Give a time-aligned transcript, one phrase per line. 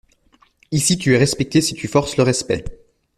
[0.71, 2.65] Ici, tu es respecté si tu forces le respect.